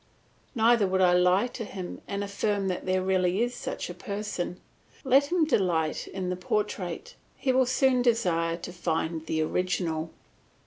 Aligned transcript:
Neither 0.55 0.87
would 0.87 0.99
I 1.01 1.13
lie 1.13 1.45
to 1.49 1.63
him 1.63 2.01
and 2.07 2.23
affirm 2.23 2.69
that 2.69 2.87
there 2.87 3.03
really 3.03 3.43
is 3.43 3.53
such 3.53 3.87
a 3.87 3.93
person; 3.93 4.59
let 5.03 5.31
him 5.31 5.45
delight 5.45 6.07
in 6.07 6.31
the 6.31 6.35
portrait, 6.35 7.13
he 7.37 7.51
will 7.53 7.67
soon 7.67 8.01
desire 8.01 8.57
to 8.57 8.73
find 8.73 9.23
the 9.27 9.43
original. 9.43 10.09